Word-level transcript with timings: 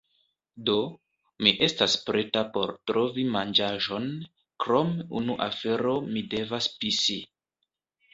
Do, 0.67 0.75
mi 1.47 1.51
estas 1.65 1.97
preta 2.07 2.41
por 2.55 2.73
trovi 2.91 3.25
manĝaĵon 3.35 4.07
krom 4.65 4.89
unu 5.21 5.37
afero 5.47 5.93
mi 6.17 6.25
devas 6.33 6.71
pisi 6.81 7.19